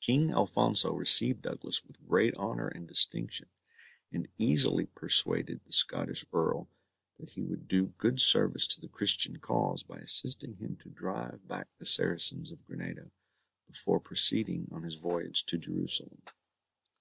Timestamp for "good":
7.98-8.20